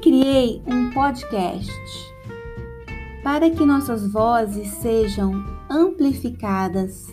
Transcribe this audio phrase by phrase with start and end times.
[0.00, 1.72] criei um podcast
[3.22, 7.06] para que nossas vozes sejam amplificadas.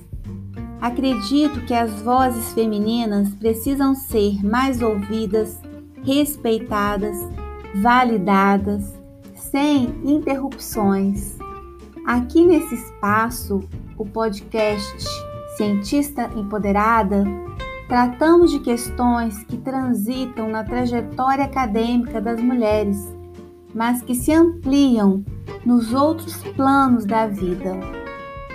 [0.80, 5.60] Acredito que as vozes femininas precisam ser mais ouvidas,
[6.04, 7.18] respeitadas,
[7.82, 8.94] validadas,
[9.34, 11.38] sem interrupções.
[12.06, 13.62] Aqui nesse espaço,
[13.98, 15.06] o podcast
[15.58, 17.24] Cientista Empoderada,
[17.88, 22.98] tratamos de questões que transitam na trajetória acadêmica das mulheres,
[23.74, 25.24] mas que se ampliam
[25.66, 27.78] nos outros planos da vida.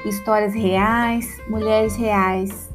[0.05, 2.71] Histórias reais, mulheres reais.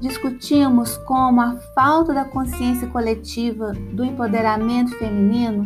[0.00, 5.64] Discutimos como a falta da consciência coletiva do empoderamento feminino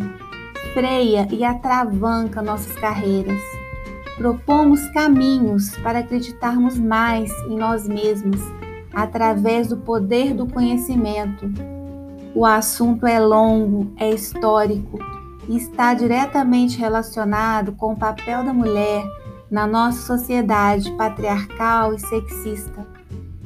[0.73, 3.41] freia e atravanca nossas carreiras.
[4.17, 8.41] Propomos caminhos para acreditarmos mais em nós mesmos
[8.93, 11.51] através do poder do conhecimento.
[12.35, 14.99] O assunto é longo, é histórico
[15.49, 19.05] e está diretamente relacionado com o papel da mulher
[19.51, 22.87] na nossa sociedade patriarcal e sexista.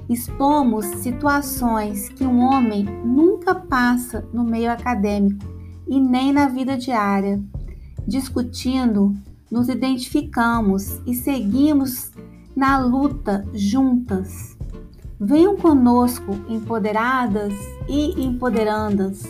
[0.08, 5.46] Expomos situações que um homem nunca passa no meio acadêmico
[5.88, 7.40] e nem na vida diária.
[8.06, 9.14] Discutindo,
[9.50, 12.10] nos identificamos e seguimos
[12.54, 14.56] na luta juntas.
[15.24, 17.54] Venham conosco, empoderadas
[17.88, 19.22] e empoderandas.